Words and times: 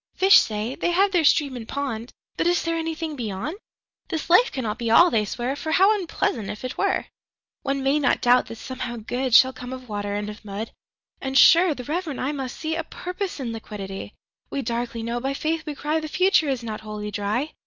5Fish 0.19 0.37
say, 0.39 0.73
they 0.73 0.89
have 0.89 1.11
their 1.11 1.23
Stream 1.23 1.55
and 1.55 1.67
Pond;6But 1.67 2.47
is 2.47 2.63
there 2.63 2.75
anything 2.75 3.15
Beyond?7This 3.15 4.29
life 4.31 4.51
cannot 4.51 4.79
be 4.79 4.89
All, 4.89 5.11
they 5.11 5.25
swear,8For 5.25 5.73
how 5.73 5.93
unpleasant, 5.93 6.49
if 6.49 6.63
it 6.65 6.75
were!9One 6.75 7.83
may 7.83 7.99
not 7.99 8.19
doubt 8.19 8.47
that, 8.47 8.55
somehow, 8.55 8.95
Good10Shall 8.95 9.53
come 9.53 9.71
of 9.71 9.87
Water 9.87 10.15
and 10.15 10.27
of 10.27 10.43
Mud;11And, 10.43 11.37
sure, 11.37 11.75
the 11.75 11.83
reverent 11.83 12.19
eye 12.19 12.31
must 12.31 12.59
see12A 12.63 12.89
Purpose 12.89 13.39
in 13.39 13.51
Liquidity.13We 13.53 14.65
darkly 14.65 15.03
know, 15.03 15.19
by 15.19 15.35
Faith 15.35 15.67
we 15.67 15.75
cry,14The 15.75 16.09
future 16.09 16.49
is 16.49 16.63
not 16.63 16.81
Wholly 16.81 17.11
Dry. 17.11 17.53